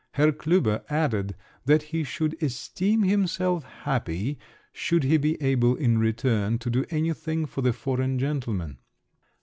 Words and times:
Herr 0.13 0.31
Klüber 0.33 0.83
added 0.89 1.35
that 1.65 1.83
he 1.93 2.03
should 2.03 2.35
esteem 2.41 3.03
himself 3.03 3.63
happy 3.63 4.39
should 4.73 5.03
he 5.03 5.17
be 5.17 5.39
able 5.39 5.75
in 5.75 5.99
return 5.99 6.57
to 6.57 6.71
do 6.71 6.85
anything 6.89 7.45
for 7.45 7.61
the 7.61 7.71
foreign 7.71 8.17
gentleman. 8.17 8.79